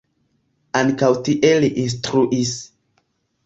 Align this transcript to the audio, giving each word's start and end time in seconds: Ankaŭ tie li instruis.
Ankaŭ 0.79 1.11
tie 1.29 1.53
li 1.67 1.71
instruis. 1.85 2.59